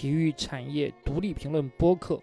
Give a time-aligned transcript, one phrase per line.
[0.00, 2.18] 体育产业独立评论播客，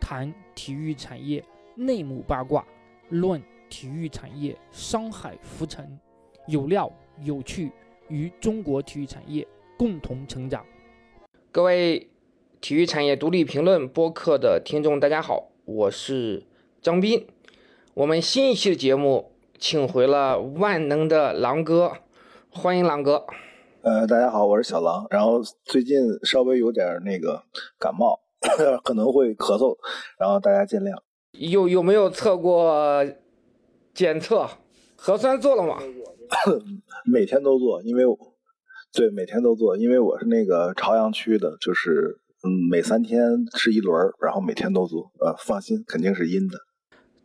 [0.00, 1.44] 谈体育产业
[1.76, 2.66] 内幕八卦，
[3.08, 3.40] 论
[3.70, 5.96] 体育产业商海浮沉，
[6.48, 6.92] 有料
[7.22, 7.70] 有趣，
[8.08, 9.46] 与中国体育产业
[9.78, 10.66] 共同成长。
[11.52, 12.08] 各位
[12.60, 16.42] 体育产业独立评论播客的听众，大家好，我是
[16.82, 17.28] 张斌。
[17.94, 21.98] 我们新一期的节目请回了万能的狼哥，
[22.50, 23.24] 欢迎狼哥。
[23.84, 25.06] 呃，大家好，我是小狼。
[25.10, 27.42] 然后最近稍微有点那个
[27.78, 28.18] 感冒，
[28.82, 29.76] 可能会咳嗽，
[30.18, 30.96] 然后大家见谅。
[31.32, 33.04] 有有没有测过
[33.92, 34.48] 检测？
[34.96, 35.76] 核酸做了吗？
[37.04, 38.04] 每天都做，因为
[38.94, 43.20] 对每天都做，因为我是那个朝阳区的，就是嗯，每三天
[43.54, 45.12] 吃一轮，然后每天都做。
[45.20, 46.56] 呃，放心，肯定是阴的。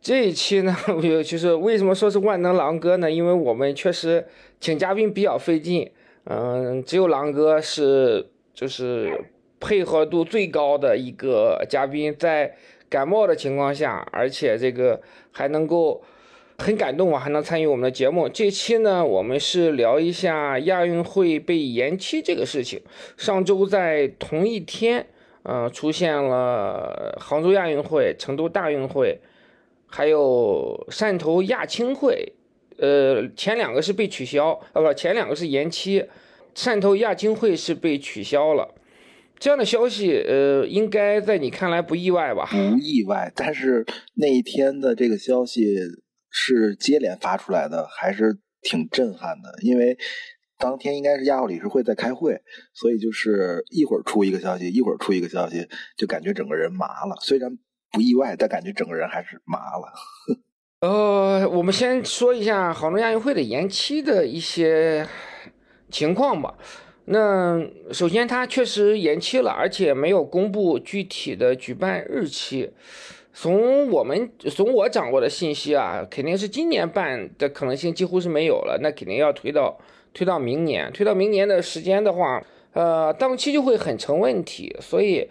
[0.02, 0.76] 这一期呢，
[1.24, 3.10] 就是为什么说是万能狼哥呢？
[3.10, 4.26] 因为我们确实
[4.60, 5.90] 请嘉宾比较费劲。
[6.32, 9.20] 嗯，只有狼哥是就是
[9.58, 12.54] 配合度最高的一个嘉宾，在
[12.88, 16.00] 感冒的情况下，而且这个还能够
[16.58, 18.28] 很感动啊，还能参与我们的节目。
[18.28, 22.80] 这期呢，我们是聊一下亚运会被延期这个事情。
[23.16, 25.04] 上周在同一天，
[25.42, 29.18] 嗯，出现了杭州亚运会、成都大运会，
[29.86, 32.34] 还有汕头亚青会。
[32.80, 36.06] 呃，前两个是被取消，啊不，前两个是延期。
[36.52, 38.74] 汕头亚青会是被取消了，
[39.38, 42.44] 这样的消息，呃，应该在你看来不意外吧？
[42.50, 45.76] 不意外，但是那一天的这个消息
[46.28, 49.62] 是接连发出来的，还是挺震撼的。
[49.62, 49.96] 因为
[50.58, 52.42] 当天应该是亚奥理事会在开会，
[52.74, 57.14] 所以就是一会儿出一个消息，一会儿出一个消息，就感觉整个人麻了。
[57.22, 57.56] 虽然
[57.92, 59.92] 不意外，但感觉整个人还是麻了。
[60.80, 65.06] 呃，我们先说一下杭州亚运会的延期的一些
[65.90, 66.54] 情况吧。
[67.04, 72.70] 那首先，它确实延期了，而且没有公布具体的举办日期。
[73.34, 78.78] 从我们从我掌握的信息啊，肯定是今年办的可能性几乎是没有了。
[78.82, 79.78] 那肯定要推到
[80.14, 84.74] 推到明年，推到明年的时间的话，呃，档期就会很成问题。
[84.80, 85.28] 所以，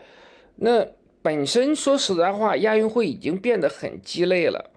[0.57, 0.85] 那
[1.23, 4.69] 本身说实在话，亚运会已经变得很鸡肋了。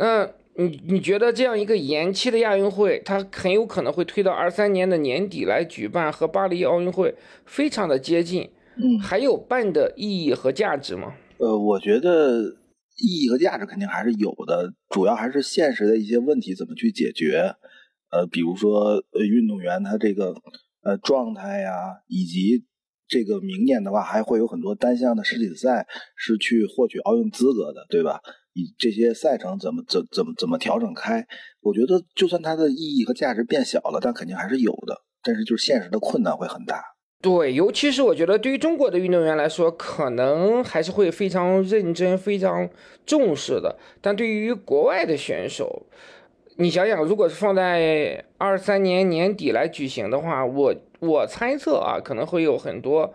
[0.00, 8.48] 那你你觉得这样一个延期的亚运会，它很有可能会推到二三年的年底来举办，和巴黎奥运会非常的接近。
[8.76, 11.14] 嗯，还有办的意义和价值吗？
[11.36, 12.40] 呃，我觉得
[12.96, 17.54] 意义和价值肯定还是有的，主要还是现实的一些问题怎么去解决。
[18.10, 20.34] 呃，比如说呃，运动员他这个
[20.82, 22.64] 呃状态呀，以及
[23.06, 25.86] 这个明年的话还会有很多单项的世锦赛
[26.16, 28.20] 是去获取奥运资格的，对吧？
[28.52, 31.26] 以这些赛程怎么怎怎么怎么调整开？
[31.60, 35.02] 我觉得就算它的意义和价值变小了，但肯定还是有的。
[35.22, 36.82] 但是就是现实的困难会很大。
[37.22, 42.66] 对，尤其是我觉得对于中国的运动员来说，可能还是会非常认真、非常
[43.04, 43.78] 重视的。
[44.00, 45.86] 但对于国外的选手，
[46.56, 53.12] 你想想，如果是放在二三年年底来举行的话，我我猜测啊，可能会有很多。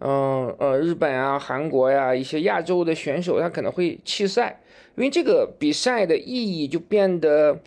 [0.00, 4.60] 嗯呃，日本啊、韩国呀，一些亚洲的选手，他可能会弃赛，
[4.96, 7.60] 因为这个比赛的意义就变得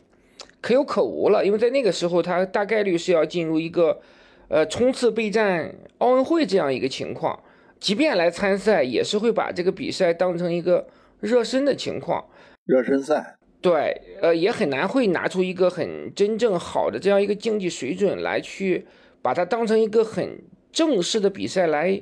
[0.62, 1.46] 可有可无了。
[1.46, 4.00] 因为在那个时候，他大概率是要进入一个
[4.48, 7.40] 呃冲刺备战奥运会这样一个情况，
[7.80, 10.88] 即便来参赛，也是会把这个比赛当成一个
[11.20, 12.26] 热身的情况。
[12.66, 18.86] 热身赛，对，呃，也很难会拿出一个很真正好的这样一个竞技水准来去
[19.22, 22.02] 把它当成一个很正式的比赛来。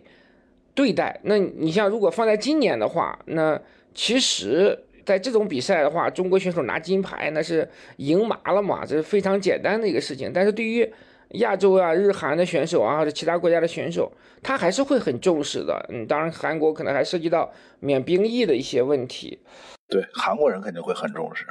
[0.73, 3.61] 对待那，你像如果放在今年的话，那
[3.93, 10.31] 其实在这种比赛的话，中国选手拿金牌那是赢麻了嘛，这是非常简单的一个事情。
[10.33, 10.91] 但是对于
[11.33, 14.11] 亚洲啊、日韩的选手啊，或者其他国家的选手，
[14.41, 15.85] 他还是会很重视的。
[15.89, 19.39] 嗯，当然韩国可能还涉及到免兵役的一些问题。
[19.87, 21.45] 对，韩国人肯定会很重视。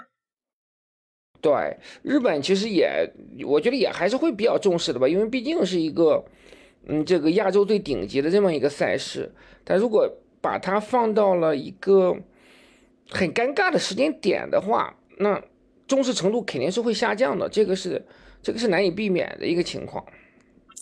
[1.40, 3.08] 对，日本其实也，
[3.46, 6.24] 我觉得也还是会比较重视的吧，因为毕竟是一个。
[6.86, 9.32] 嗯，这个亚洲最顶级的这么一个赛事，
[9.64, 10.06] 但如果
[10.42, 12.14] 把它放到了一个
[13.10, 15.42] 很尴尬的时间点的话，那
[15.86, 18.04] 重视程度肯定是会下降的，这个是
[18.42, 20.04] 这个是难以避免的一个情况。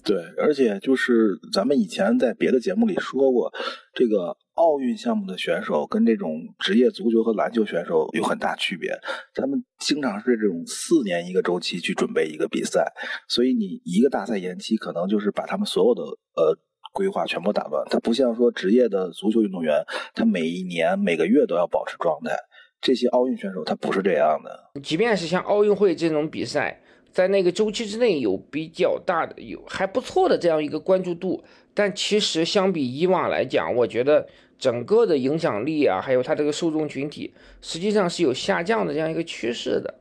[0.05, 3.53] 对，而且就是咱们以前在别的节目里说过，
[3.95, 4.37] 这个。
[4.55, 8.93] 奥运项目的选手跟这种职业足球和篮球选手有很大区别，
[9.35, 12.93] 他们经常是这种四年一个周期去准备一个比赛，
[13.29, 16.55] 所以你一个大赛延期，可能就是把他们所有的呃
[16.93, 17.85] 规划全部打乱。
[17.91, 19.85] 他不像说职业的足球运动员，
[20.15, 22.37] 他每一年每个月都要保持状态，
[22.81, 24.81] 这些奥运选手他不是这样的。
[24.83, 26.81] 即便是像奥运会这种比赛，
[27.11, 31.43] 在那个周期之内有比较大的、有还不错的这样一个关注度。
[31.75, 34.29] 但其实相比以往来讲，我觉得
[34.59, 39.95] 整个的影响力啊，还有它这个受众群体，实际上是有下降的这样一个趋势的。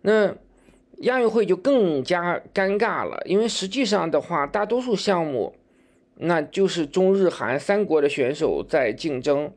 [0.00, 0.34] 那
[1.02, 5.54] 亚运会就更加尴尬了，因为实际上的话，大多数项目
[6.20, 9.52] 那就是中日韩三国的选手在竞争，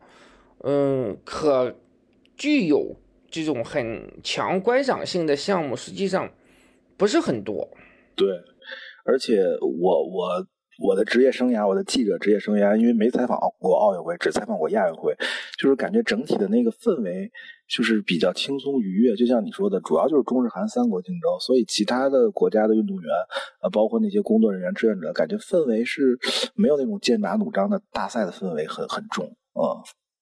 [0.60, 1.76] 嗯，可
[2.36, 2.96] 具有
[3.30, 6.32] 这种很强观赏性的项目，实际上
[6.98, 7.70] 不是很多。
[8.16, 8.28] 对，
[9.06, 10.48] 而且我我。
[10.80, 15.16] 我的职业生涯，我的记者职业生涯，因为没采访过奥运会，只采访过亚运会，
[15.58, 17.32] 就是感觉整体的那个氛围
[17.68, 19.16] 就是比较轻松愉悦。
[19.16, 23.10] 就像你说的，主要就是中日韩三国竞争，所以其他的国家的运动员，
[23.62, 26.18] 呃，包括那些工作人员、志愿者，感觉氛围是
[26.56, 29.78] 没有那种剑拔弩张的大赛的氛围很很重啊。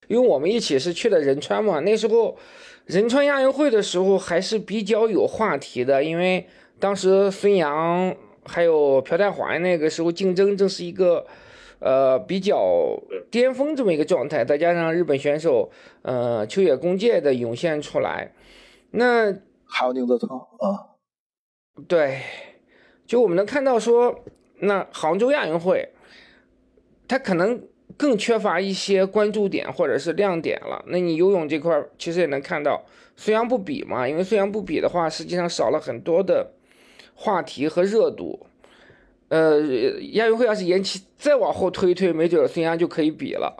[0.09, 2.37] 因为我们一起是去的仁川嘛，那时候
[2.85, 6.45] 仁川亚运会的时候还是比较有话题的，因为
[6.77, 8.13] 当时孙杨。
[8.45, 11.25] 还有朴泰桓那个时候竞争正是一个，
[11.79, 12.99] 呃比较
[13.29, 15.69] 巅峰这么一个状态，再加上日本选手，
[16.01, 18.33] 呃秋野公介的涌现出来，
[18.91, 19.31] 那
[19.65, 20.97] 还有宁泽涛啊，
[21.87, 22.21] 对，
[23.05, 24.23] 就我们能看到说，
[24.59, 25.89] 那杭州亚运会，
[27.07, 27.61] 他可能
[27.95, 30.83] 更缺乏一些关注点或者是亮点了。
[30.87, 32.83] 那你游泳这块其实也能看到，
[33.15, 36.53] 孙杨不比嘛，因为孙杨不比的话，实际上少了很多的。
[37.21, 38.47] 话题和热度，
[39.29, 39.61] 呃，
[40.13, 43.55] 亚运会要是延期再往后推一推，没准孙杨就可以比了。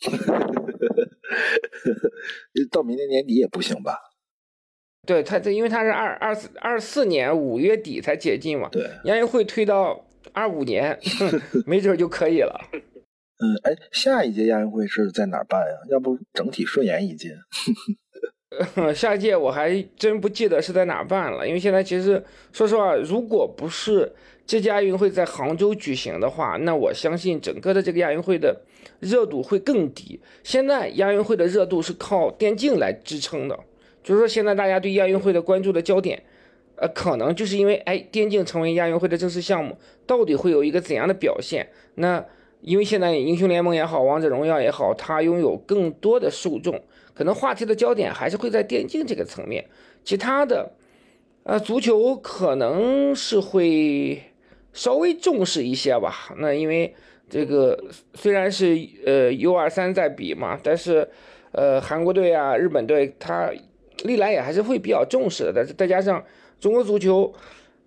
[2.72, 3.96] 到明年年底也不行吧？
[5.06, 8.68] 对他这，因为他是二二四二四年五月底才解禁嘛。
[8.72, 10.98] 对，亚运会推到二五年，
[11.66, 12.68] 没准就可以了。
[12.72, 15.78] 嗯，哎，下一届亚运会是在哪儿办呀？
[15.88, 17.36] 要不整体顺延一届？
[18.94, 22.22] 下届我还真不记得是在哪办了，因为现在其实
[22.52, 24.12] 说实话，如果不是
[24.46, 28.60] 这届亚运会在杭州举行的话，那我相信整个的这个亚运会的
[29.00, 30.20] 热度会更低。
[30.42, 33.58] 现在亚运会的热度是靠电竞来支撑的，
[34.02, 36.22] 就是说现在大家对亚运会的关注的焦点，
[36.76, 41.68] 呃，可能就是因为哎，电竞成为亚运会的正式项目，到底会有一个怎样的表现？
[41.94, 42.24] 那
[42.60, 46.80] 因为现在英雄联盟也好，王者荣耀也好，它拥有更多的受众。
[47.14, 49.64] 可能话题的焦点还是会在电竞这个层面，
[50.02, 50.72] 其他的，
[51.44, 54.20] 呃，足球可能是会
[54.72, 56.34] 稍微重视一些吧。
[56.38, 56.92] 那因为
[57.30, 57.78] 这个
[58.14, 58.76] 虽然是
[59.06, 61.08] 呃 U 二三在比嘛，但是
[61.52, 63.48] 呃韩国队啊、日本队他
[64.02, 65.52] 历来也还是会比较重视的。
[65.54, 66.24] 但是再加上
[66.58, 67.32] 中国足球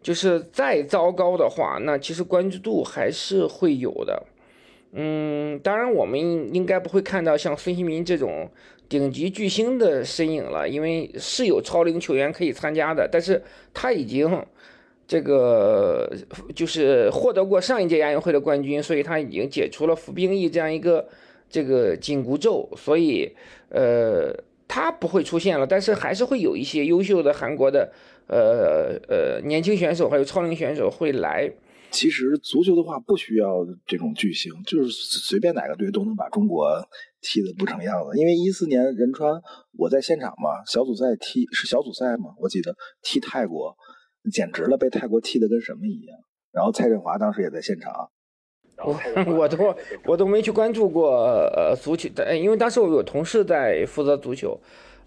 [0.01, 4.23] 就是再糟糕的话，那其实关注度还是会有的。
[4.93, 6.17] 嗯，当然我们
[6.55, 8.49] 应该不会看到像孙兴民这种。
[8.89, 13.41] 顶级巨星的身影了，因为是有超龄球员可以参加的，但是
[13.73, 14.45] 他已经
[15.07, 16.11] 这个
[16.55, 21.07] 就是获得过上一届亚运会的冠军，所以他已经解除了服兵役这样一个
[21.49, 23.31] 这个紧箍咒，所以
[23.69, 24.33] 呃
[24.67, 27.91] 他不会出现了，但是还是会有一些优秀的韩国的
[28.27, 31.51] 呃呃年轻选手还有超龄选手会来。
[31.89, 36.67] 其实足球的话不需要这种巨星，就是随便哪个队都能把中国
[37.21, 38.17] 踢得不成样子。
[38.17, 39.41] 因为一四年仁川
[39.77, 43.75] 我在现场嘛，小组赛踢是小组赛嘛，我记得踢泰国，
[44.31, 46.17] 简直了，被泰国踢得跟什么一样。
[46.51, 48.09] 然后蔡振华当时也在现场，
[48.85, 51.09] 我我都我都没去关注过
[51.55, 54.59] 呃足球，因为当时我有同事在负责足球，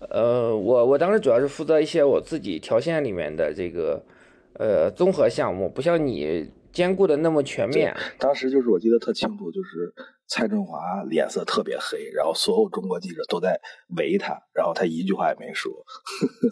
[0.08, 4.02] 呃，我我当时主要是负责一些我自己条线里面的这个
[4.54, 6.50] 呃综合项目，不像你。
[6.72, 9.92] 兼顾的那么全面，当时就是我记得特清楚，就是
[10.28, 13.60] 蔡振华脸色特别黑，然后所有中国记者都在
[13.96, 15.72] 围他，然后他一句话也没说，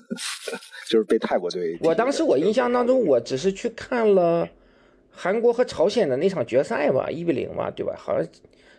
[0.90, 1.78] 就是被泰国队。
[1.82, 4.48] 我当时我印象当中，我只是去看了
[5.10, 7.94] 韩国和朝鲜的那场决赛吧，一比零嘛，对吧？
[7.96, 8.28] 好像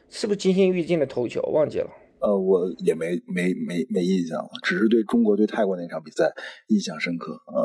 [0.10, 1.90] 是不是金星玉进的头球，忘记了。
[2.20, 6.30] 呃，我也没没没没印象了，只是对中国对泰国那场比赛
[6.68, 7.42] 印象深刻。
[7.46, 7.64] 啊。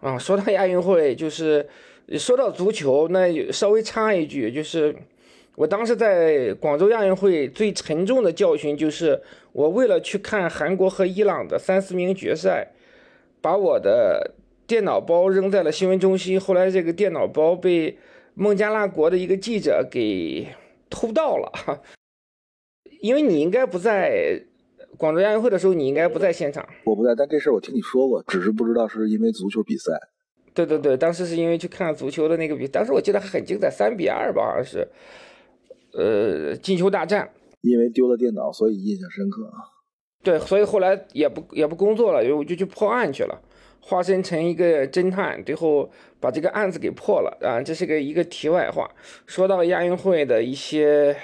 [0.00, 1.68] 啊，说到亚运会，就是
[2.18, 4.94] 说到足球，那稍微插一句，就是
[5.56, 9.20] 我当时在广州亚运会最沉重的教训，就是
[9.52, 12.72] 我为了去看韩国和伊朗的三四名决赛，
[13.40, 14.34] 把我的
[14.66, 17.98] 电脑包扔在了新闻中心，后来这个电脑包被
[18.34, 20.48] 孟加拉国的一个记者给
[20.88, 21.82] 偷盗了，
[23.00, 24.44] 因为你应该不在。
[24.98, 26.64] 广州亚运会的时候，你应该不在现场。
[26.84, 29.90] 我不在，但这事儿我听你说过，只是不知道是因为足球比赛。
[30.54, 34.88] 对对对，当时是因为去看足球的那个比，当时我记得很精彩，三比二吧，好像是，
[35.92, 37.30] 呃，进球大战。
[37.62, 39.50] 因为丢了电脑，所以印象深刻。
[40.22, 43.40] 对，所以后来也不也不工作了，我就去破案去了。
[43.80, 45.90] 化身成一个侦探，最后
[46.20, 47.60] 把这个案子给破了啊！
[47.60, 48.88] 这是个一个题外话。
[49.26, 51.16] 说到亚运会的一些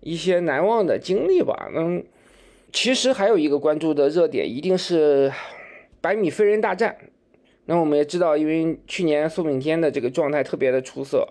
[0.00, 2.02] 一些难忘的经历吧，嗯，
[2.72, 5.30] 其实还有一个关注的热点，一定是
[6.00, 6.96] 百米飞人大战。
[7.66, 11.26] 那我们也知道，因为去年苏炳添的这个状态特别的出色，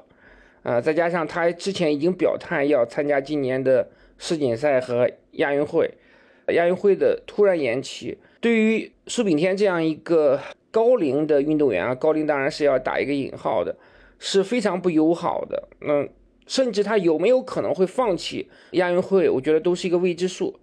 [0.63, 3.88] 啊，再加上他之前已经表态要参加今年的
[4.18, 5.92] 世锦赛和亚运会，
[6.48, 8.18] 亚运会的突然延期。
[8.42, 10.40] 对于苏炳添这样一个
[10.72, 13.75] 高龄的运动员啊，高龄当然是要打一个引号的，
[14.20, 15.70] 是非常不友好的。
[15.82, 16.08] 那
[16.46, 20.60] 甚至他有没有可能会放弃亚运会，我觉得都是一个未知数，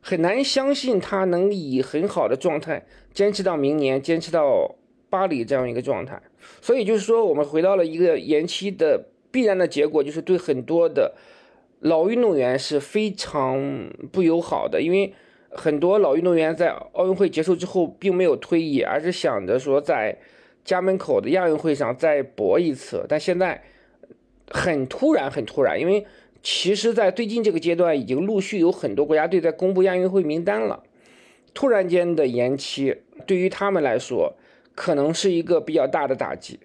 [0.00, 4.74] 很难相信他能以很好的状态坚持到明年，坚持到
[5.10, 6.20] 巴黎这样一个状态。
[6.60, 11.14] 所以就是说，我们回到了一个延期的必然的结果，就是对很多的
[11.80, 15.14] 老运动员是非常不友好的，因为。
[15.50, 20.14] 很多老运动员在奥运会结束之后并没有退役，而是想着说在
[20.62, 23.06] 家门口的亚运会上再搏一次。
[23.08, 23.62] 但现在
[24.50, 26.04] 很突然，很突然，因为
[26.42, 30.82] 其实，在最近这个阶段，已经陆续有很多国家队在公布亚运会名单了。
[31.54, 32.94] 突然间的延期，
[33.26, 34.34] 对于他们来说，
[34.78, 36.60] 可能是一个比较大的打击。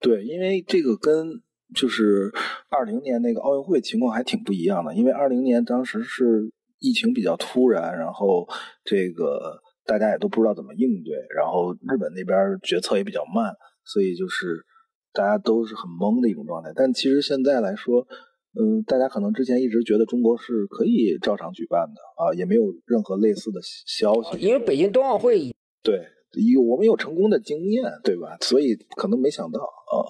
[0.00, 1.40] 对，因为这个跟
[1.74, 2.32] 就是
[2.68, 6.50] 二零年那个奥运会情况还挺不一样的，因为二零年当时是。
[6.80, 8.46] 疫情比较突然，然后
[8.84, 13.52] 这个大家也都不知道怎么应对，然后日本那边决策也比较慢，
[13.82, 14.64] 所以就是
[15.12, 16.70] 大家都是很懵的一种状态。
[16.76, 18.06] 但其实现在来说，
[18.54, 24.38] 嗯，大家可能之前一直觉得中国是可以照常举办的啊，也没有任何类似的消息。
[24.38, 25.52] 因为北京冬奥会，
[25.82, 28.36] 对，有我们有成功的经验，对吧？
[28.40, 30.04] 所以可能没想到啊。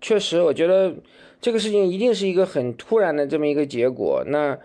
[0.00, 0.94] 确实，我觉得
[1.40, 4.22] 这个事情一定是一个很突然的这么一个结果。
[4.26, 4.58] 那。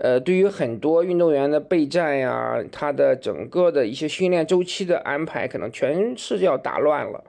[0.00, 7.24] 呃，对于很多运动员的备战呀，他的整个的一些训练周期的安排，可能全是要打乱了。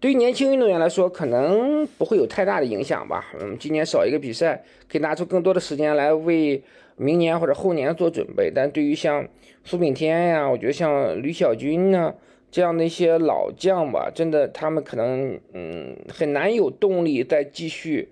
[0.00, 3.26] 对于年轻运动员来说，可能不会有太大的影响吧。
[3.38, 6.62] 嗯，今年少一个比赛，可以拿出更多的时间来为
[6.96, 8.50] 明年或者后年做准备。
[8.50, 9.28] 但对于像
[9.62, 12.14] 苏炳添呀，我觉得像吕小军呢
[12.54, 18.10] 这样的一些老将吧，真的他们可能嗯很难有动力再继续。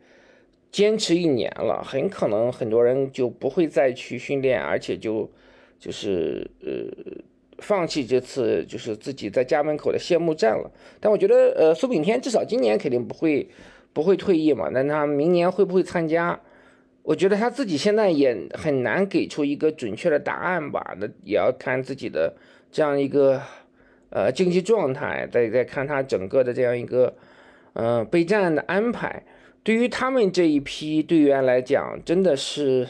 [0.73, 5.31] 坚持一年了，很可能很多人就不会再去训练，而且就
[5.79, 7.23] 就是呃
[7.59, 10.69] 放弃这次就是自己在家门口的谢幕战了。
[10.99, 13.49] 但我觉得呃苏炳添至少今年肯定不会
[13.93, 16.41] 不会退役嘛，那他明年会不会参加？
[17.05, 20.97] 我觉得他自己现在也很难给出一个准确的答案吧。
[20.99, 22.35] 那也要看自己的
[22.73, 23.41] 这样一个
[24.13, 27.15] 呃竞技状态，再再看他整个的这样一个
[27.73, 29.25] 嗯备战的安排。
[29.65, 32.89] 对于他们这一批队员来讲，真的是，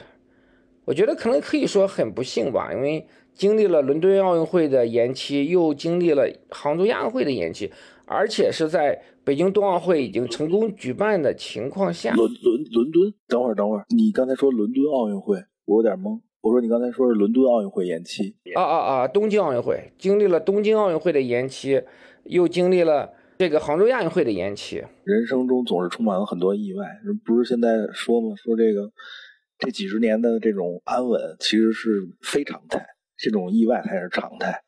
[0.87, 7.71] 我觉得可能可以说很不幸吧，因为经历了伦敦奥运会的延期，又经历了杭州亚运会的延期，
[8.07, 12.15] 而且是在北京冬奥会已经成功举办的情况下。
[12.15, 16.21] 伦伦伦敦，等会儿等会儿，你刚才说伦敦奥运会，我有点懵。
[16.43, 18.35] 我说你刚才说是伦敦奥运会延期。
[18.55, 19.09] 啊啊啊！
[19.09, 21.83] 东京奥运会经历了东京奥运会的延期，
[22.25, 23.15] 又经历了。
[23.39, 26.87] 这个杭州亚运会的延期，人生中总是充满了很多意外。
[27.25, 28.37] 不是现在说吗？
[28.37, 28.93] 说这个
[29.59, 34.63] 这几十年的这种安稳其实是非常态，这种意外才是常态。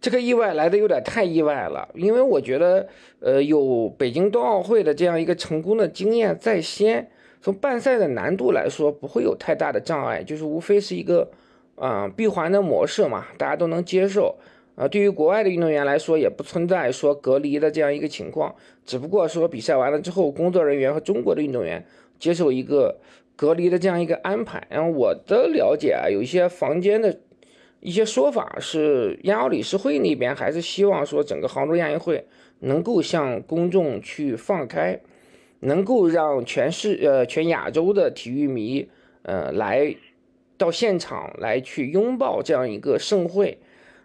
[0.00, 2.88] 这个意外来的有点太意外了，因为我觉得，
[3.20, 7.10] 呃，有北京冬奥会的这样一个成功的经验在先，
[7.42, 11.28] 从办赛的难度来说不会有太大的障碍，就是无非是一个
[11.74, 14.38] 啊闭环的模式嘛，大家都能接受。
[14.74, 18.54] 啊，对于国外的运动员来说，也不存在说隔离的这样一个情况，
[18.86, 21.84] 只不过说比赛完了之后，工作人员和中国的运动员
[22.18, 22.98] 接受一个
[23.36, 24.66] 隔离的这样一个安排。
[24.70, 27.20] 然后我的了解啊，有一些房间的
[27.80, 32.24] 一些说法是，亚奥理事会那边还是希望说整个杭州亚运会
[32.60, 34.98] 能够向公众去放开，
[35.62, 38.88] 能够让全市呃全亚洲的体育迷
[39.22, 39.96] 呃来
[40.56, 43.58] 到现场来去拥抱这样一个盛会。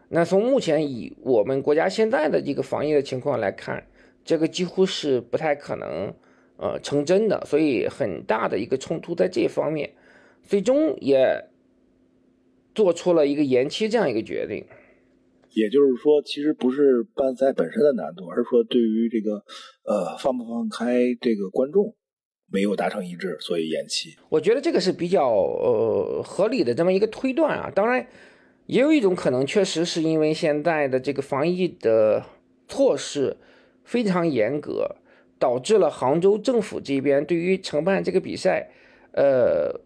[0.09, 3.85] 那从目前以我们国家现在的这个防疫的情况来看，
[4.23, 6.13] 这个几乎是不太可能，
[6.57, 7.43] 呃，成真的。
[7.45, 9.89] 所以很大的一个冲突在这方面，
[10.43, 11.43] 最终也
[12.73, 14.63] 做出了一个延期这样一个决定。
[15.57, 19.43] 也就是说，其实不是办赛本身的难度，而是说对于这个，
[19.85, 21.95] 呃，放不放开这个观众
[22.51, 24.15] 没有达成一致，所以延期。
[24.29, 28.05] 我觉得这个是比较呃合理的这么一个推断啊，当然。
[28.67, 32.21] 也有一种可能，确实是因为现在的这个防疫的
[32.67, 33.37] 措施
[33.85, 34.97] 非常严格，
[35.39, 38.69] 导致了杭州政府这边对于承办这个比赛，
[39.13, 39.79] 呃，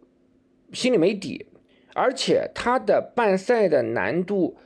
[0.74, 1.46] 心里没底，
[1.94, 4.58] 而且它的办赛的难度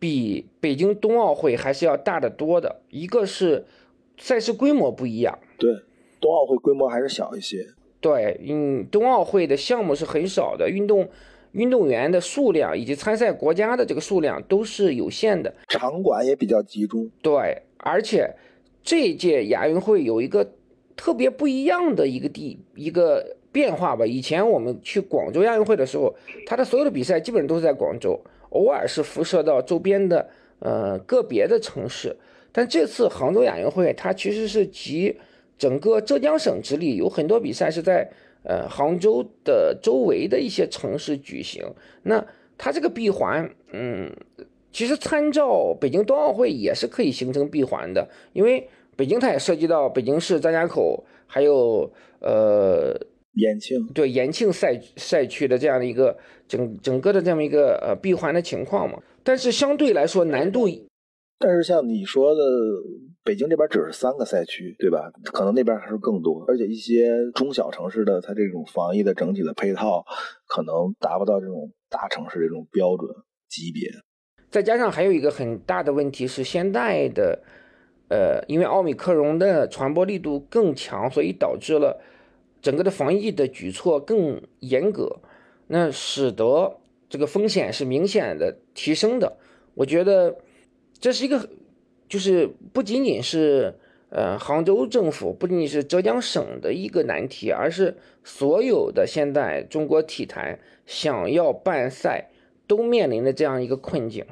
[0.00, 2.80] 比北京冬奥会还是要大得多的。
[2.88, 3.66] 一个是
[4.18, 5.72] 赛事规模不一样，对，
[6.20, 7.68] 冬奥会规模还是小一些。
[8.00, 11.06] 对，嗯，冬奥会的项目是很少的，运动
[11.52, 17.10] 运动员的数量以及参赛国家的这个数量都是有限的，场馆也比较集中。
[17.20, 18.34] 对，而且
[18.82, 20.54] 这届亚运会有一个
[20.96, 24.06] 特别不一样的一个地一个变化吧。
[24.06, 26.14] 以前我们去广州亚运会的时候，
[26.46, 28.18] 他的所有的比赛基本上都是在广州，
[28.50, 30.28] 偶尔是辐射到周边的
[30.60, 32.16] 呃个别的城市。
[32.52, 35.16] 但这次杭州亚运会，它其实是集
[35.56, 38.10] 整个浙江省之力，有很多比赛是在
[38.42, 41.64] 呃杭州的周围的一些城市举行。
[42.02, 42.24] 那
[42.58, 44.10] 它这个闭环，嗯，
[44.72, 52.94] 其实参照北京冬奥会也是可以形成闭环的，因为北京它也涉及到北京市、张家口，还有呃
[53.32, 56.18] 延庆，对延庆赛赛区的这样的一个
[56.48, 58.98] 整整个的这么一个呃闭环的情况嘛。
[59.22, 60.68] 但是相对来说难度。
[61.38, 62.42] 但是像你说的，
[63.24, 65.10] 北京这边只是三个赛区，对吧？
[65.32, 70.04] 可能那边还是更多，而且一些中小城市的它这种防疫的整体的配套，
[70.46, 73.08] 可能达不到这种大城市这种标准
[73.48, 73.88] 级别。
[74.50, 77.42] 再加上还有一个很大的问题是，现在的，
[78.08, 82.02] 呃，因为奥密克戎的传播力度更强，所以导致了
[82.60, 85.20] 整个的防疫的举措更严格，
[85.66, 89.36] 那使得这个风险是明显的提升的。
[89.74, 90.38] 我觉得。
[91.02, 91.48] 这是一个，
[92.10, 93.74] 就是不仅仅是
[94.10, 102.28] 呃杭州政府，不仅仅是浙江省的一个难题，而是所有的现在中国体坛想要办赛
[102.66, 104.26] 都面临的这样一个困境。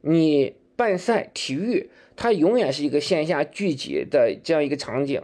[0.00, 5.20] 你办赛体育，它永远是一个线下聚集的这样一个场景，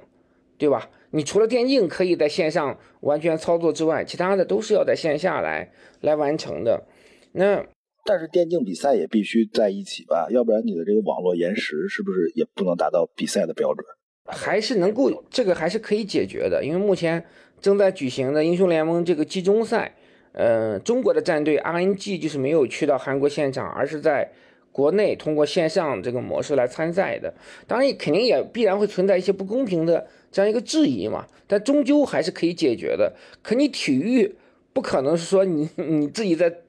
[0.58, 0.90] 对吧？
[1.10, 5.70] 你除了电竞可以在线上完全操作之外，其他的都是要在线下来
[6.00, 6.84] 来完成的。
[7.32, 7.64] 那。
[8.08, 13.84] 但是电竞比赛也必须在一起吧，要不然你的这个网络延时是不是也不能达到比赛的标准？
[14.26, 17.24] 还是能够这个还是可以解决的，因为目前
[17.60, 19.92] 正在举行的英雄联盟这个季中赛，
[20.30, 24.30] 呃，中国的战队 RNG 就是没有去到韩国现场，而是在
[24.70, 27.34] 国内通过线上这个模式来参赛的。
[27.66, 33.16] 当然，肯定也必然会存在一些不公平的这样一个质疑嘛，但终究还是可以解决的。
[33.42, 34.34] 可你体育
[34.74, 36.60] 不可能是说你 你自己在。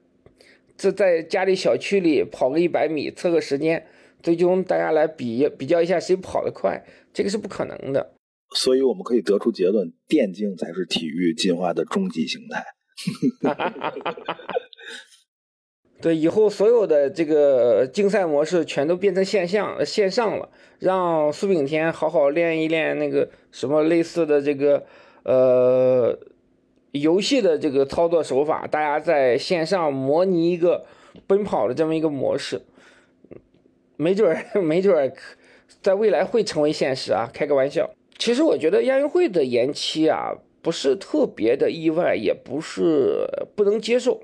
[0.77, 3.85] 这在家里小区里跑个一百米，测个时间，
[4.21, 8.13] 最终大家来比比较一下谁跑得快，这个是不可能的。
[8.55, 12.63] 所以我们可以得出结论：电竞才是体育进化的终极形态。
[16.01, 24.85] 对，以后所有的这个竞赛模式全都变成线上线上了，让苏炳添好好练一练那个什么类似的这个
[25.23, 26.17] 呃。
[26.93, 30.85] 游戏的这个操作手法，大家在线上模拟一个
[31.27, 32.61] 奔跑的这么一个模式，
[33.97, 35.13] 没准儿 没准儿
[35.81, 37.29] 在未来会成为现实啊！
[37.31, 37.87] 开个玩笑。
[38.17, 40.33] 其实我觉得亚运会的延期啊，
[40.63, 44.23] 不是特别的意外，也不是不能接受，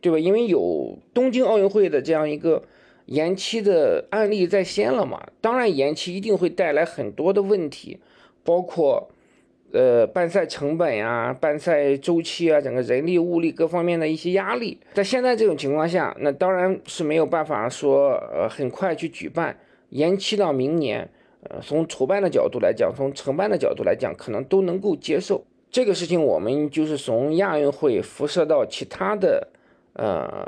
[0.00, 0.18] 对吧？
[0.18, 2.62] 因为有东京奥运会的这样一个
[3.06, 5.20] 延期的案例在先了嘛。
[5.40, 7.98] 当然，延期一定会带来很多的问题，
[8.44, 9.10] 包括。
[9.72, 19.56] 呃，办赛成本呀，办赛周期啊，整个人力物力各方面的一些压力，在现在这种情况下，那当然是没有办法说呃很快去举办，
[19.90, 21.08] 延期到明年。
[21.48, 26.20] 呃，从筹办的角度来讲，从承办的角度来讲，可能都能够接受这个事情。
[26.20, 29.46] 我们就是从亚运会辐射到其他的
[29.94, 30.46] 呃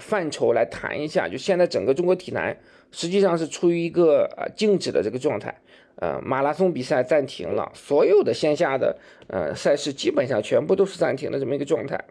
[0.00, 2.56] 范畴来谈一下，就现在整个中国体坛
[2.90, 5.60] 实际上是处于一个呃静止的这个状态。
[5.96, 12.04] 呃，马拉松比赛暂停了，所有的线下的呃赛事基本上全部都是暂停的这么一个状态。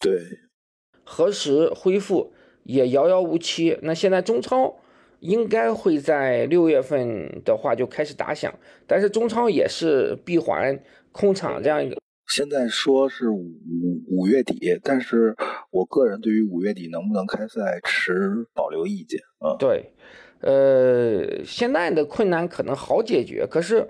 [0.00, 0.20] 对，
[1.04, 2.32] 何时恢复
[2.64, 3.78] 也遥遥无期。
[3.82, 4.80] 那现在中超
[5.20, 8.52] 应该会在六月份的话就开始打响，
[8.88, 10.76] 但是中超也是闭环
[11.12, 11.96] 控场这样一个。
[12.28, 13.50] 现在说是五
[14.06, 15.34] 五月底，但是
[15.70, 19.56] 我个人对于五月底能不能开赛持保留意见啊。
[19.58, 19.92] 对。
[20.40, 23.88] 呃，现在的困难可能好解决，可是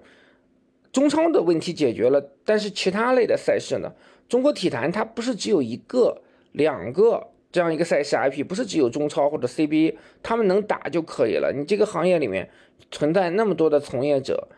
[0.91, 3.93] 中超的问题解决了，但是其他类的赛事呢？
[4.31, 6.23] 中国体坛它不是只有一个、
[6.53, 11.53] 两个这样一个赛事 IP，不是只有中超或者 CBA，他们能打就可以了。
[11.55, 12.49] 你这个行业里面
[12.91, 14.49] 存在那么多的从业者，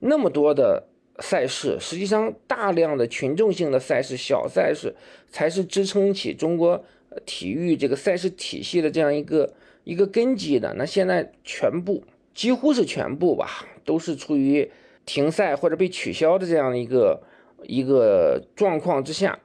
[0.00, 0.88] 那么多的
[1.20, 4.94] 赛事，实际上大量的群众性的赛事、小赛事
[5.28, 6.84] 才是支撑起中国
[7.24, 9.54] 体育这个赛事体系的这样一个。
[9.86, 12.02] 一个根基的，那现在全部
[12.34, 14.68] 几乎是全部吧，都是处于
[15.04, 17.22] 停赛或者被取消的这样的一个
[17.62, 19.38] 一个状况之下。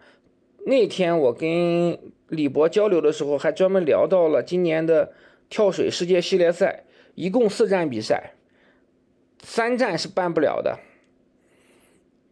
[0.66, 1.96] 那天我跟
[2.30, 5.12] 李博交流的时候，还专门聊到了今年的
[5.48, 8.34] 跳水世界系列赛，一共四站比赛，
[9.44, 10.80] 三站是办不了的。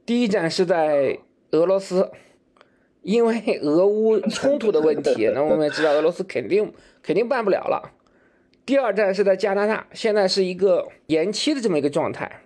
[0.09, 1.19] 第一站是在
[1.51, 2.09] 俄罗斯，
[3.03, 7.93] 因为俄乌 冲突的问题， 那我们也知道俄罗斯肯定肯定办不了了。
[8.65, 12.41] 第二站是在加拿大，现在是一个延期的这么一个状态，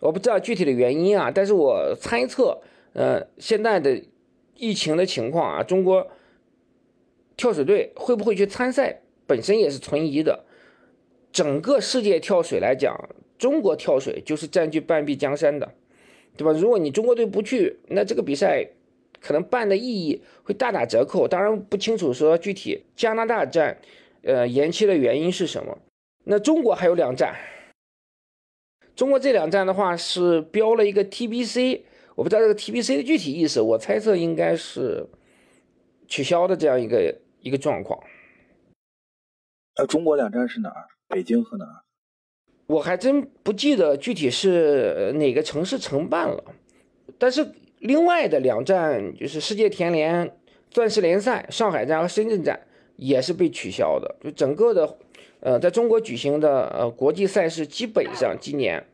[0.00, 2.60] 我不知道具体的原因啊，但是我猜测，
[2.92, 4.02] 呃，现在的
[4.56, 6.06] 疫情的情况啊，中国
[7.34, 10.44] 跳水队会不会去参赛，本身也是存疑的。
[11.32, 13.08] 整个世界跳水来讲，
[13.38, 15.72] 中国跳水就是占据半壁江山的。
[16.36, 16.52] 对吧？
[16.52, 18.66] 如果你中国队不去，那这个比赛
[19.20, 21.28] 可能办的意义会大打折扣。
[21.28, 23.78] 当然不清楚说具体加拿大站，
[24.22, 25.78] 呃，延期的原因是什么。
[26.24, 27.36] 那中国还有两站，
[28.94, 31.80] 中国这两站的话是标了一个 TBC，
[32.14, 35.06] 我不知道这个 TBC 的具体意思，我猜测应该是
[36.06, 38.02] 取消的这样一个一个状况。
[39.76, 40.88] 呃，中国两站是哪儿？
[41.08, 41.82] 北京和哪儿？
[42.70, 46.44] 我还真不记得具体是哪个城市承办了，
[47.18, 47.44] 但是
[47.80, 50.30] 另外的两站就是世界田联
[50.70, 52.60] 钻石联赛上海站和深圳站
[52.94, 54.96] 也是被取消的，就整个的
[55.40, 58.86] 呃在中国举行的呃国际赛事基本上今年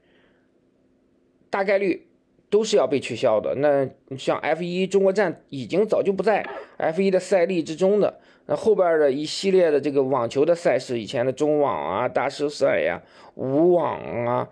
[1.50, 2.06] 大概率
[2.48, 3.54] 都是要被取消的。
[3.56, 3.86] 那
[4.16, 8.20] 像 F 一中国站已经早就不在 F 一的赛例之中的。
[8.48, 13.02] 那后边的一系列的这个网球的赛事，以前的中网啊、大师赛呀、
[13.34, 14.48] 五网啊，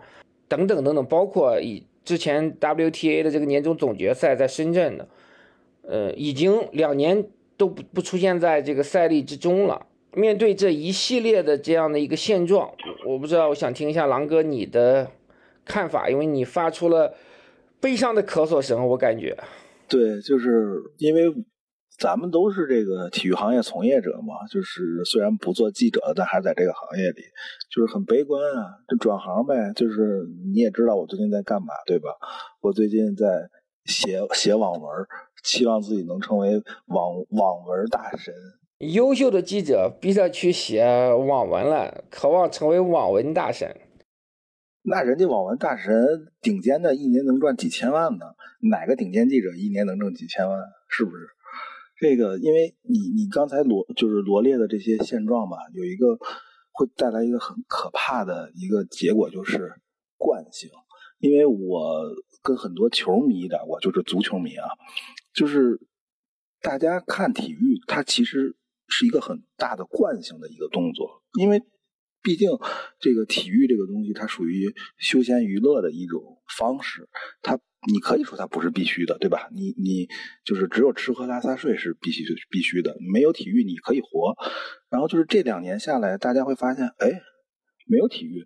[0.49, 5.07] 等等等等，包括以之前 WTA 的这个年终总决赛在深圳的，
[5.83, 9.85] 呃，已经两年都不不出现在这个赛例之中了。
[10.13, 12.69] 面对这一系列的这样的一个现状，
[13.07, 15.09] 我不知道，我想听一下狼哥你的
[15.63, 17.13] 看法，因为你发出了
[17.79, 19.37] 悲伤的咳嗽声，我感觉。
[19.87, 21.21] 对，就是因为。
[21.97, 27.21] 咱们都是这个体育行业从业者嘛，就是虽然不做记者，但还是在这个行业里，
[27.73, 28.75] 就是很悲观啊。
[28.87, 32.09] 就转行呗，就是你也知道我最近在干嘛，对吧？
[32.61, 33.49] 我最近在
[33.85, 34.81] 写写网文，
[35.43, 38.33] 期望自己能成为网网文大神。
[38.79, 43.73] 优秀的记者逼着去写网文了，渴望成为网文大神。
[44.83, 48.25] 那人家网文大神顶尖的，一年能赚几千万呢？
[48.69, 50.59] 哪个顶尖记者一年能挣几千万？
[50.89, 51.25] 是不是？
[51.97, 56.17] 这个，因为你你刚才罗就是罗列的这些现状吧，有一个
[56.71, 59.71] 会带来一个很可怕的一个结果，就是
[60.17, 60.69] 惯性。
[61.19, 62.03] 因为我
[62.41, 64.67] 跟很多球迷聊过，就是足球迷啊，
[65.33, 65.79] 就是
[66.61, 71.63] 大家看体育，它其实是一个很大的惯性的一个动作，因为
[72.21, 72.49] 毕竟
[72.99, 76.21] 这个体育这个东西，它属于休闲娱乐的一种
[76.57, 77.07] 方式，
[77.41, 77.59] 它。
[77.91, 79.47] 你可以说它不是必须的，对吧？
[79.51, 80.07] 你你
[80.43, 84.35] 就是只有吃喝拉撒睡是必须必须的，没有体育你可以活。
[84.89, 87.21] 然后就是这两年下来，大家会发现，哎，
[87.87, 88.45] 没有体育，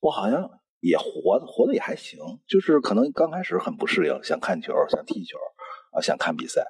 [0.00, 2.18] 我好像也活活的也还行。
[2.48, 5.38] 就是可能刚开始很不适应，想看球，想踢球，
[5.92, 6.64] 啊，想看比赛。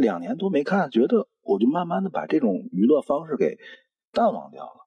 [0.00, 3.56] 两年多没看，觉得我就慢慢的把这种娱乐方式给
[4.12, 4.83] 淡忘掉了。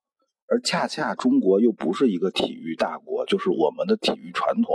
[0.49, 4.73] 而恰恰中国又不是一个体育大国，就是我们的体育传统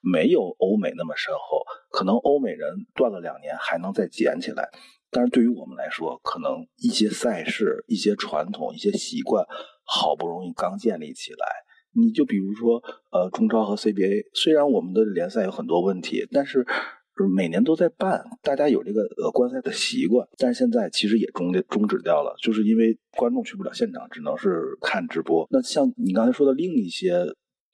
[0.00, 1.62] 没有欧美那么深厚。
[1.90, 4.68] 可能欧美人断了两年还能再捡起来，
[5.10, 9.44] 但是对于我们来说，可能一些赛事、一些传统、一些习惯，
[9.84, 11.46] 好不容易刚建立起来。
[11.92, 16.66] 你就比如说，呃，中超和 CBA，虽然我们的联赛有很多问题，但是。
[17.16, 25.46] 就是每年都在办，大家有这个呃观赛的习惯，但是现在其实也终终止掉了，就是因为观众去不了现场，只能是看直播。
[25.50, 27.24] 那像你刚才说的另一些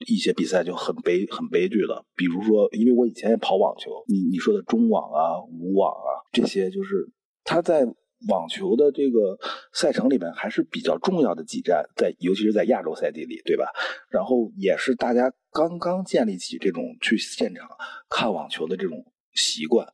[0.06, 7.10] 一些比赛就很悲很悲剧了，比如说，因为我以前也跑网球，你你说的中网啊、五网啊这些，就是
[7.42, 7.86] 它在
[8.28, 9.38] 网球的这个
[9.72, 13.64] 赛程里面还是比较重要的几站，在尤其是在亚洲赛地里，对吧？
[14.10, 17.66] 然后也是大家刚刚建立起这种去现场
[18.10, 19.02] 看网球的这种。
[19.34, 19.86] 习惯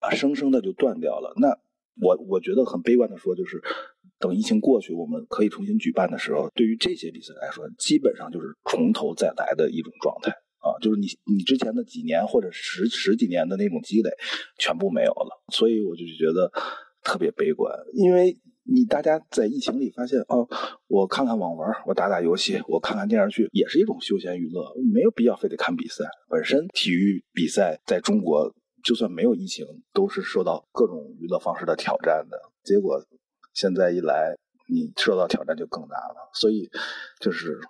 [0.00, 1.32] 啊，生生的就断掉了。
[1.36, 1.48] 那
[2.00, 3.60] 我我觉得很悲观的说，就是
[4.18, 14.10] 等疫情过去，我们可以重新举办的时候，对于这些比赛来说，基本上就是从头再来的一种状态啊，就是你你之前的几年或者十十几年的那种积累
[14.58, 15.42] 全部没有了。
[15.52, 16.50] 所以我就觉得
[17.04, 20.48] 特别悲观，因为你大家在疫情里发现哦，
[20.88, 26.06] 我看看网文，我打打游戏，我看看电视剧，也是一种休闲娱乐，没有必要非得看比赛。
[26.30, 28.54] 本身体育比赛在中国。
[28.82, 32.38] 就算没有疫情，都是受到各种娱乐方式的挑战的。
[32.64, 33.04] 结果
[33.52, 34.36] 现在一来，
[34.68, 36.70] 你受到挑战就更大了，所以
[37.20, 37.60] 就是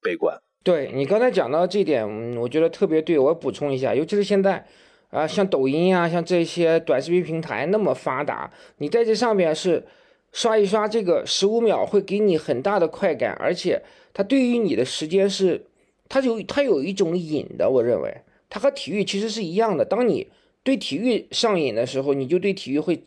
[0.00, 0.40] 悲观。
[0.62, 3.18] 对你刚才讲到这点，我觉得特别对。
[3.18, 4.66] 我补充一下，尤其是现在
[5.10, 9.84] 啊，像抖音啊，像这些短视频平台那么发达，你在这上面是
[10.32, 13.82] 刷一刷这个十五秒会给你很大的快感，而且
[14.14, 15.66] 它对于你的时间是，
[16.08, 19.84] 它有它有一种瘾的，我认为它和体育其实是一样的。
[19.84, 20.30] 当你
[20.64, 23.04] 对体育上瘾的时候，你就对体育会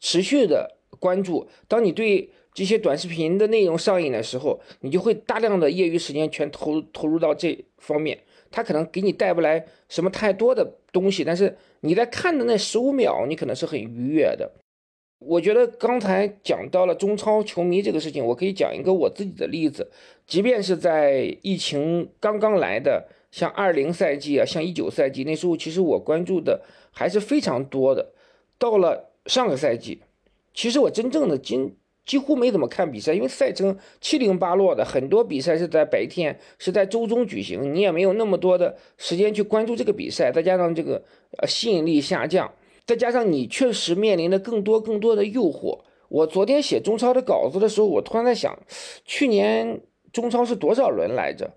[0.00, 8.18] 持续的关注；当你对这些短视频的内容上瘾的时候，你就会大量的业余时间全投投入到这方面。
[8.50, 14.52] 它可能给你带不来什么太多的东西，但是你在看的那十五秒，你可能是很愉悦的。
[15.18, 19.90] 我觉得刚才讲到了中超球迷这个事情，我可以讲一个我自己的例子。
[20.26, 28.12] 即便是在疫情刚刚来的，像二零赛季啊，像一九赛季那时候，其实我关注的还是非常多的。
[28.56, 30.02] 到了上个赛季，
[30.54, 31.74] 其实我真正的今。
[32.04, 40.32] 几乎没怎么看比赛，因为赛程七零八落的，很多比赛是在白天，是在周中举行，你也没有那么多的时间去关注这个比赛。
[40.32, 41.00] 再加上这个
[41.38, 42.52] 呃吸引力下降，
[42.84, 45.78] 再加上你确实面临的更多更多的诱惑。
[46.08, 48.58] 我昨天写中超的稿子的时候，我突然在想，
[49.04, 49.80] 去年
[50.12, 51.52] 中超是多少轮来着？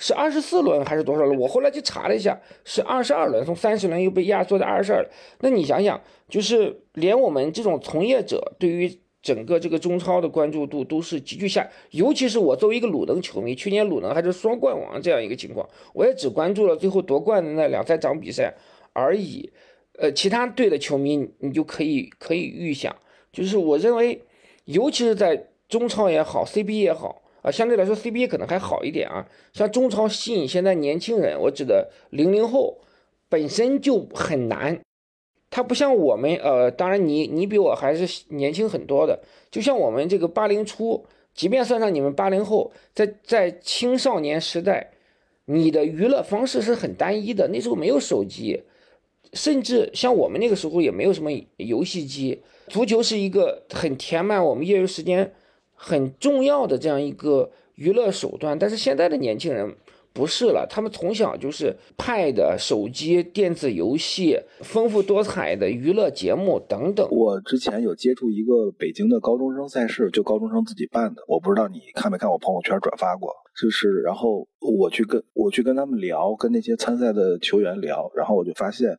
[0.00, 1.38] 是二十四轮还是多少轮？
[1.38, 5.06] 我后来去查了一下，是二十二轮，从三十轮又被压缩到二十二。
[5.40, 18.54] 那你想想，就是连我们这种从业者对于整个这个中超的关注度都是急剧下，尤其是我作为一个鲁能球迷，去年鲁能还是双冠王这样一个情况，我也只关注了最后夺冠的那两三场比赛
[18.94, 19.52] 而已。
[19.98, 22.96] 呃，其他队的球迷你就可以可以预想，
[23.30, 24.22] 就是我认为，
[24.64, 29.26] 尤其是在中超也好，C B 也好啊，相对来说 CBA 可能还好一点啊。
[29.52, 32.78] 像中超吸引现在年轻人，我指的零零后
[33.28, 34.80] 本身就很难。
[35.52, 44.92] 它不像我们，呃，当然你你比我还是年轻很多的，就像我们这个八零初，即便算上你们八零后，在在青少年时代，
[45.46, 48.62] 你的娱乐方式是很单一的，那时候没有手机，
[49.32, 55.32] 甚至像我们那个时候也没有什么游戏机，足球是一个很填满我们业余时间
[55.82, 59.74] 很重要的这样一个娱乐手段，但是现在的年轻人。
[60.12, 67.08] 不是了，他们从小就是 Pad、手机、电子游戏、丰富多彩的娱乐节目等等。
[67.12, 78.90] 我之前有接触一个北京的高中生赛事，就高中生自己办的，我不知道你看没看我朋友圈转发过，就是，然后我去跟我去跟他们聊，跟那些参赛的球员聊，然后我就发现。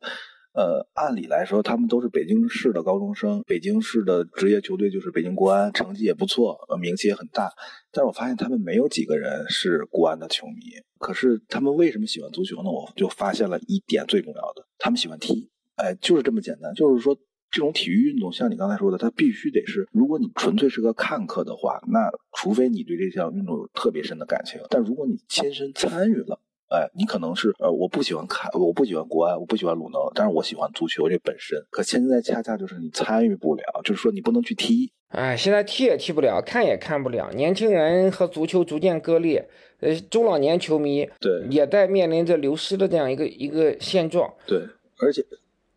[0.54, 7.50] 呃，按理来说，他们都是北京市的高中生，北京市的职业球队就是北京国安，成绩也不错，呃，名气也很大。
[7.90, 10.54] 但是我发现他们没有几个人是国安的球迷。
[10.98, 12.70] 可是他们为什么喜欢足球呢？
[12.70, 15.50] 我就发现了一点最重要的，他们喜欢踢。
[15.76, 16.72] 哎，就是这么简单。
[16.74, 17.16] 就是说，
[17.50, 24.60] 这种体育运动，像你刚才说的，它必须得是，如果你纯粹是个看客的话，那除非你对这项运动有特别深的感情。
[24.68, 26.38] 但如果你亲身参与了，
[26.72, 31.62] 哎，你可能是呃，我不喜欢看，我不喜欢国安，我不喜欢鲁能，但是我喜欢足球这本身。
[31.70, 34.90] 可现在恰恰就是你参与不了，就是说你不能去踢。
[35.08, 39.46] 哎，现在踢也踢不了，看也看不了，年轻人和足球逐渐割裂，
[39.80, 44.32] 呃，中老年球迷对也在面临着流失的这样一个一个现状。
[44.46, 44.62] 对，
[45.00, 45.22] 而且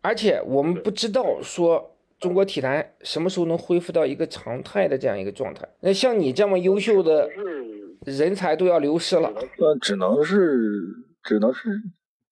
[0.00, 5.68] 而且我们不知道说中国体坛什么时候能恢复到一个常态的这样一个状态。
[5.80, 7.28] 那像你这么优秀的。
[8.06, 10.80] 人才都要流失了，那，只能是，
[11.24, 11.68] 只能是，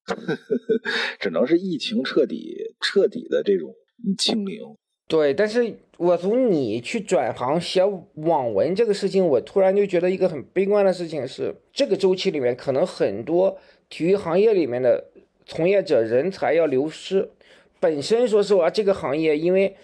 [1.18, 3.74] 只能是疫情彻底彻底的这种
[4.16, 4.60] 清零。
[5.08, 7.82] 对，但是我从你去转行写
[8.14, 13.58] 网文这个事情，我突然就觉得一个很悲观的事情是，这个周期里面可能很多
[13.88, 15.10] 体育行业里面的
[15.44, 17.28] 从业者人才要流失。
[17.80, 19.76] 本身说实话，这个行业因为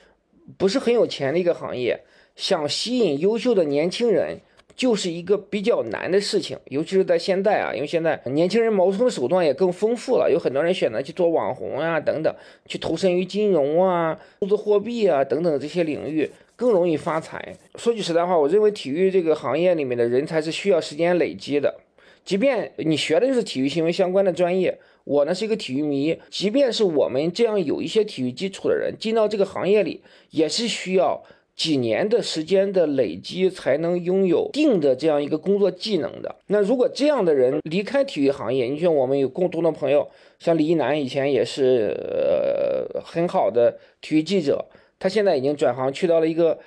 [0.57, 2.01] 不是很有钱的一个行业，
[2.37, 4.41] 想吸引优秀的年轻人。
[4.77, 12.35] 就是一个比较难的事情，尤其是在现在啊，因为现在年轻人谋生的手段也更丰富了，有很多人选择去做网红啊等等，
[12.67, 17.57] 去投身于金融啊、数字货币啊等等这些领域，更容易发财。
[17.75, 21.81] 说句实在话，我认为体育这个行业里面的人才是需要时间累积的，
[22.25, 31.23] 即便你学的就是体育新闻相关的专业，我呢是一个体育迷，即便是我们这样有一些体育基础的人进到这个行业里，也是需要。
[31.61, 36.35] 几年的时间的累积，才能拥有定的这样一个工作技能的。
[36.47, 44.65] 那如果这样的人离开体育行业，你像我们有共同的朋友，像李一男以前也是呃很好的体育记者，
[44.99, 46.59] 他现在已经转行去到了一个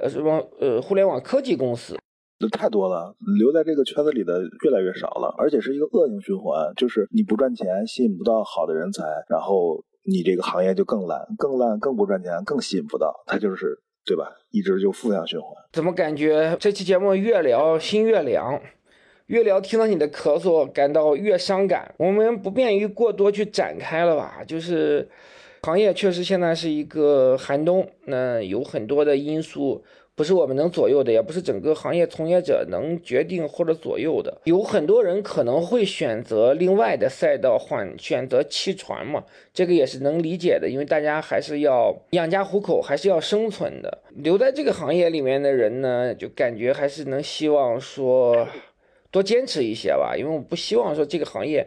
[0.00, 1.98] 呃什么呃互联网科技公司。
[2.40, 13.82] 那太多了，留在这个圈子里的越来越少了，而且是一个恶性循环，就是你不赚钱，吸引不到好的人才，然后你这个行业就更烂，更烂，更不赚钱，更吸引不到，它就是。
[14.08, 14.24] 对吧？
[14.50, 15.50] 一直就负向循环。
[15.70, 18.58] 怎么感觉这期节目越聊心越凉，
[19.26, 21.94] 越聊听到你的咳嗽感到越伤感。
[21.98, 24.42] 我们不便于过多去展开了吧？
[24.46, 25.06] 就是
[25.62, 29.84] 行业确实现在是一个寒冬，那有很多的因素
[30.18, 34.40] 不是我们能左右的，也不是整个行业从业者能决定或者左右的。
[34.46, 39.22] 有很多人可能会选择另外的赛道，换选择弃船嘛，
[39.54, 44.02] 这个也是能理解的，因为大家还是要养家糊口，还是要生存的。
[44.16, 48.48] 留在这个行业里面的人呢，就感觉还是能希望说
[49.12, 51.64] 多坚持一些吧，因为我不希望说这个行业。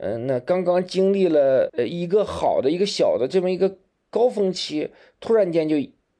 [0.00, 3.76] 嗯，那刚刚经历了呃一个好的一个小的这么一个
[4.10, 5.76] 高峰期，突然间就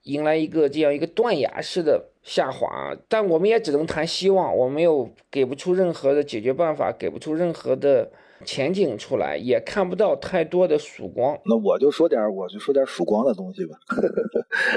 [0.07, 8.11] 迎来一个这样一个断崖式的下滑，但我们也只能谈希望，我没有给不出任何的解决办法，给不出任何的
[8.45, 11.39] 前景出来，也看不到太多的曙光。
[11.45, 13.77] 那我就说点我就说点曙光的东西吧。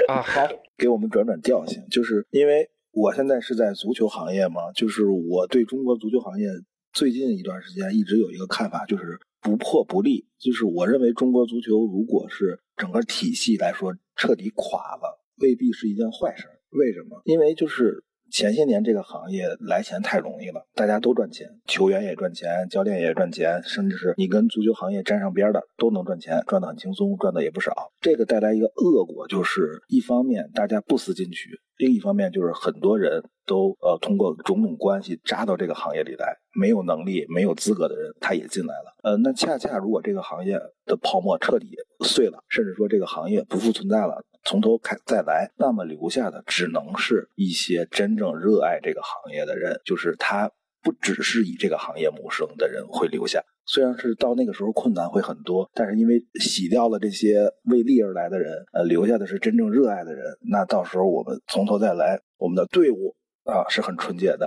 [0.08, 6.46] 啊，好，给我们转转调性，就是因为我现在是在足球行业嘛，就是我对中国足球行业。
[6.92, 10.26] 最近一段时间一直有一个看法，就是不破不立。
[10.40, 16.46] 就是我认为中国足球如果是整个体系来说彻底垮了，未必是一件坏事。
[16.70, 17.20] 为什么？
[17.24, 27.90] 因为就是前些年这个行业来钱太容易了，大家都赚钱，球员也赚钱，教练也赚钱，甚至是你跟足球行业沾上边的都能赚钱，赚得很轻松，赚的也不少。
[28.00, 31.50] 这个带来一个恶果，就是一方面大家不思进取。
[31.76, 38.94] 另一方面，就是很多人都呃通过种种关系扎到这个行业里来，没有能力、没有资格的人他也进来了。
[39.02, 41.66] 呃，那恰恰如果这个行业的泡沫彻底
[42.04, 50.48] 碎了，甚至说这个行业不复存在了，从头开再来，那么留下的只能是一些真正热爱这个行业的人，就是他
[50.80, 53.42] 不只是以这个行业谋生的人会留下。
[53.66, 60.24] 虽然是到那个时候困难会很多，但是因为洗掉了这些为利而来的人，呃，留下的是真正热爱的人。
[60.50, 64.46] 那到时候我们从头再来，我们的队伍啊是很纯洁的，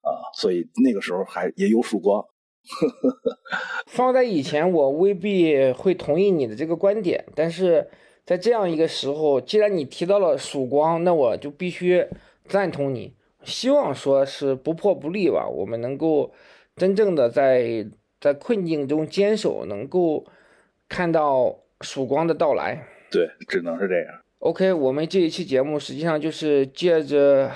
[0.00, 2.24] 啊，所以那个时候还也有曙光。
[3.86, 7.88] 放在以前，我未必会同意你的这个观点，但是
[8.24, 12.06] 在这样一个时候，既然你提到了曙光，那我就必须
[12.46, 13.14] 赞同你。
[13.42, 16.32] 希望说是不破不立吧，我们能够
[16.76, 17.86] 真正的在。
[18.20, 20.24] 在困境中坚守，能够
[20.88, 22.88] 看到曙光的到来。
[23.10, 24.06] 对，只能是这样。
[24.38, 27.50] OK，我们这一期节目实际上就是借着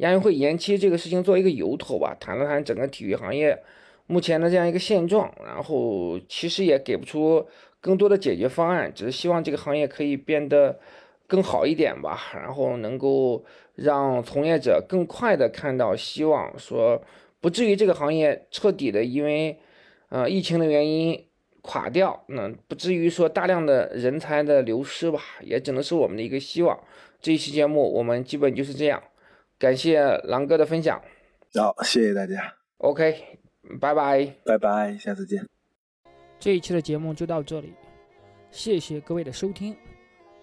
[0.00, 3.58] 亚运会延期这个事情做一个由头吧，谈了谈整个体育行业
[4.06, 5.32] 目前的这样一个现状。
[5.44, 7.46] 然后其实也给不出
[7.80, 10.78] 更多的解决方案，只是希望这个行业可以变得
[11.26, 12.20] 更好一点吧。
[12.34, 13.42] 然后能够
[13.74, 17.02] 让从业者更快的看到希望，说
[17.40, 19.58] 不至于这个行业彻底的因为。
[20.12, 21.24] 呃，疫情的原因
[21.62, 26.76] 垮掉，那不至于说大量的人才的流失吧，也只能是我们的一个希望。
[27.20, 29.00] 这一期节目我们基本就是这样，
[29.60, 30.98] 感谢狼哥的分享。
[31.54, 32.50] 好，谢谢大家。
[32.78, 33.38] OK，
[33.78, 35.46] 拜拜，拜拜，下次见。
[36.38, 37.74] 这一期的节目就到这里，
[38.50, 39.76] 谢谢各位的收听。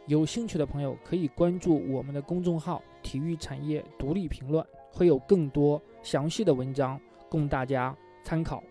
[0.06, 8.63] 有兴趣的朋友可以关注我们的公众号“体育产业独立评论”，会有更多详细的文章供大家参考。